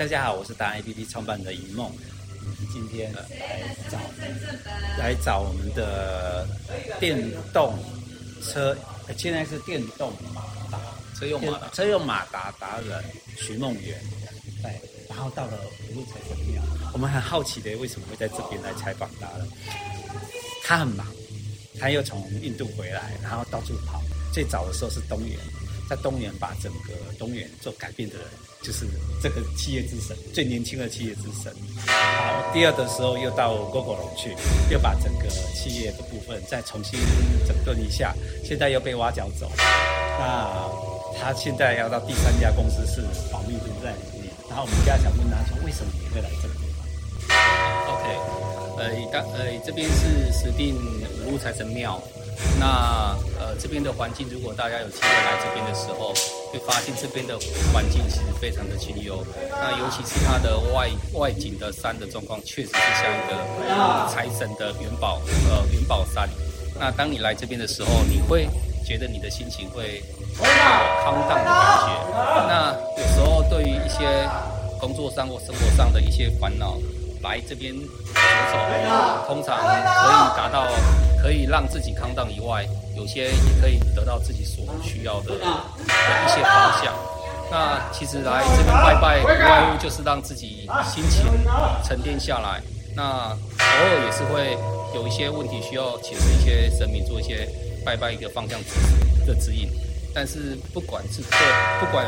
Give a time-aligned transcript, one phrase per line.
[0.00, 1.92] 大家好，我是达人 APP 创办人的尹梦。
[2.72, 3.22] 今天来
[3.90, 3.98] 找
[4.98, 6.48] 来找我们的
[6.98, 7.78] 电动
[8.42, 8.74] 车，
[9.18, 10.40] 现在是电动马
[10.70, 10.80] 达
[11.14, 13.04] 车用马达车用马达达人
[13.36, 14.00] 徐梦圆。
[14.62, 15.58] 对，然后到了
[15.90, 16.62] 五路财神庙，
[16.94, 19.46] 我们很好奇的为什么会在这边来采访他了？
[20.64, 21.06] 他很忙，
[21.78, 24.00] 他又从印度回来，然后到处跑。
[24.32, 25.38] 最早的时候是东元，
[25.90, 28.24] 在东元把整个东元做改变的人。
[28.62, 28.86] 就是
[29.22, 31.50] 这个企业之神，最年轻的企业之神。
[31.86, 34.36] 好，第二的时候又到 Gogoro 去，
[34.70, 37.00] 又把整个企业的部分再重新
[37.48, 38.14] 整顿一下。
[38.44, 40.68] 现在又被挖角走，那
[41.18, 43.00] 他现在要到第三家公司是
[43.32, 44.30] 保密都在里面。
[44.50, 46.84] 然后我们现在想问他说，为什么你会来这个地方
[47.94, 48.04] ？OK，
[48.76, 50.74] 呃，当呃这边是石碇
[51.24, 51.98] 五路财神庙。
[52.58, 56.12] 那呃这边的环境，如果大家有机会来这边的时候，
[56.52, 57.38] 会发现这边的
[57.72, 59.24] 环境其实非常的清幽。
[59.50, 66.28] 那尤其是它的外外景的山的状况，确实是像一个财神的元宝呃元宝山。
[66.78, 68.48] 那当你来这边的时候，你会
[68.86, 70.02] 觉得你的心情会
[71.04, 71.88] 康荡的感觉。
[72.48, 74.28] 那有时候对于一些
[74.80, 76.78] 工作上或生活上的一些烦恼，
[77.22, 77.84] 来这边走
[78.52, 80.66] 走，通常可以达到。
[81.22, 86.94] 可以让自己康荡以外，有些也可以得到自己所需要的的一些方向。
[87.50, 91.26] 那其实来这边拜拜，无外乎就是让自己心情
[91.84, 92.62] 沉淀下来。
[92.96, 94.56] 那偶尔也是会
[94.94, 97.46] 有一些问题需要请一些神明，做一些
[97.84, 98.58] 拜拜一个方向
[99.26, 99.68] 的指引。
[100.14, 101.38] 但是不管是对，
[101.80, 102.06] 不管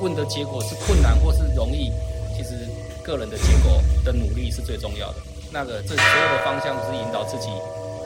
[0.00, 1.92] 问的结果是困难或是容易，
[2.34, 2.66] 其实
[3.06, 5.18] 个人的结果的努力是最重要的。
[5.52, 7.46] 那个这所有的方向都是引导自己。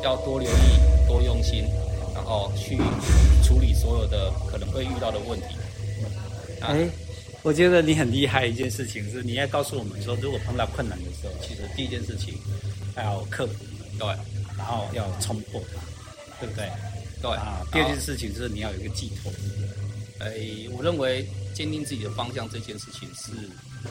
[0.02, 1.62] 要多留意，多用心，
[2.14, 2.78] 然后去
[3.44, 5.56] 处理所有的可能会遇到的问题。
[6.62, 6.90] 哎、欸，
[7.42, 12.32] 我觉得你很厉害一件事情是，你要告诉我们说，如果碰到困难的时候，其实第一件事情
[12.96, 13.52] 要克服，
[13.98, 14.08] 对，
[14.56, 15.82] 然后要冲破它，
[16.40, 16.64] 对不对？
[17.20, 17.60] 对啊。
[17.70, 19.30] 第二件事情是你要有一个寄托。
[20.20, 20.32] 哎，
[20.74, 23.32] 我认为坚定自己的方向这件事情是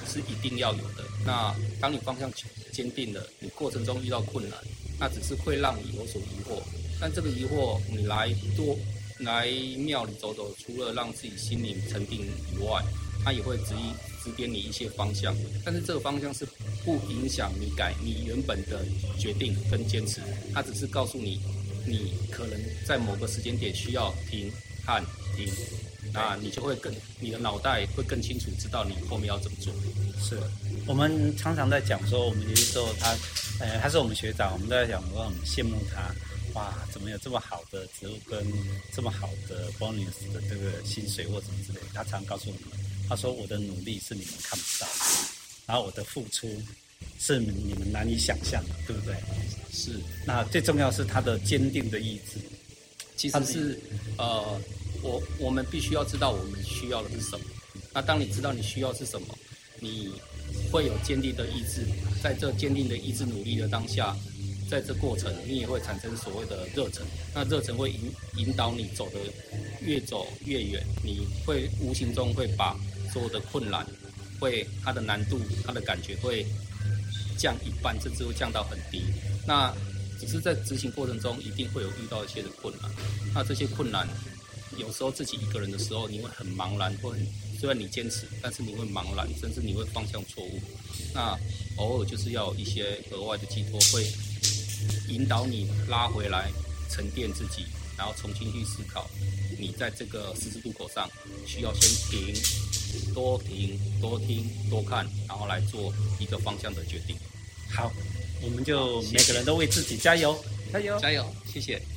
[0.07, 1.03] 是一定要有的。
[1.25, 2.31] 那当你方向
[2.71, 4.57] 坚定了，你过程中遇到困难。
[5.01, 6.61] 那只是会让你有所疑惑，
[6.99, 8.77] 但这个疑惑你来多
[9.19, 12.83] 来庙里走走，除了让自己心灵沉定以外，
[13.23, 15.33] 它也会指引指点你一些方向。
[15.63, 16.45] 但是这个方向是
[16.83, 18.85] 不影响你改你原本的
[19.17, 20.19] 决定跟坚持，
[20.53, 21.39] 它只是告诉你，
[21.87, 24.51] 你可能在某个时间点需要停、
[24.85, 25.01] 看、
[25.33, 25.47] 停，
[26.13, 29.73] 那你就会更你的脑袋会更清楚知道你后面要怎么做。
[30.21, 30.37] 是
[30.85, 33.15] 我们常常在讲说，我们有些时候他。
[33.61, 36.15] 呃，他是我们学长，我们都在讲说，很羡慕他，
[36.53, 38.41] 哇，怎么有这么好的职务跟
[38.93, 41.87] 这么好的 bonus 的这个薪水或什么之类的？
[41.93, 44.93] 他常告诉我们，他说我的努力是你们看不到的，
[45.67, 46.47] 然后我的付出
[47.19, 49.13] 是你们难以想象的，对不对？
[49.73, 49.91] 是。
[50.25, 52.39] 那最重要是他的坚定的意志。
[53.19, 53.79] 其实是，
[54.17, 54.57] 呃，
[55.03, 57.45] 我我们必须要知道我们需要的是什么。
[57.93, 59.27] 那当你知道你需要是什么，
[59.81, 60.09] 你。
[60.71, 61.85] 会有坚定的意志，
[62.23, 64.15] 在这坚定的意志努力的当下，
[64.67, 69.19] 在这过程你也会产生所谓的热忱，那热忱会引引导你走的
[69.79, 72.75] 越走越远，你会无形中会把
[73.13, 73.85] 所有的困难，
[74.39, 76.43] 会它的难度、它的感觉会
[77.37, 79.03] 降一半，甚至会降到很低。
[79.45, 79.71] 那
[80.19, 82.91] 只是在执行过程中一定会有遇到一些的困难，
[83.33, 84.07] 那这些困难。
[84.77, 87.27] 有时候自己一个人的时候，你会很茫然，或很
[87.59, 90.61] 虽然你坚持，但是你会茫然，甚至你会方向错误。
[91.13, 91.37] 那
[91.77, 94.09] 偶尔就是要一些额外的寄托，会
[95.09, 96.49] 引导你拉回来，
[96.89, 97.65] 沉淀自己，
[97.97, 99.09] 然后重新去思考。
[99.57, 101.09] 你在这个十字路口上，
[101.45, 107.17] 需要先停，多停，多听，多看，然后来做一个方向的决定。
[107.71, 107.91] 好，
[108.41, 110.37] 我们就每个人都为自己加油，
[110.73, 111.81] 加油，加油，谢谢。